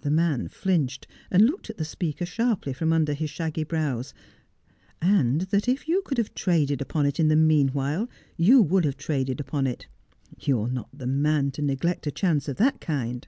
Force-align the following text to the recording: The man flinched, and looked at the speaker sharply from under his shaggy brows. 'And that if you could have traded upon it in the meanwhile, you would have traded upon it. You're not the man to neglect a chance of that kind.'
The 0.00 0.12
man 0.12 0.46
flinched, 0.46 1.08
and 1.32 1.44
looked 1.44 1.68
at 1.68 1.78
the 1.78 1.84
speaker 1.84 2.24
sharply 2.24 2.72
from 2.72 2.92
under 2.92 3.12
his 3.12 3.28
shaggy 3.28 3.64
brows. 3.64 4.14
'And 5.02 5.40
that 5.50 5.66
if 5.66 5.88
you 5.88 6.00
could 6.04 6.16
have 6.16 6.32
traded 6.32 6.80
upon 6.80 7.06
it 7.06 7.18
in 7.18 7.26
the 7.26 7.34
meanwhile, 7.34 8.08
you 8.36 8.62
would 8.62 8.84
have 8.84 8.96
traded 8.96 9.40
upon 9.40 9.66
it. 9.66 9.88
You're 10.38 10.68
not 10.68 10.90
the 10.96 11.08
man 11.08 11.50
to 11.54 11.62
neglect 11.62 12.06
a 12.06 12.12
chance 12.12 12.46
of 12.46 12.58
that 12.58 12.80
kind.' 12.80 13.26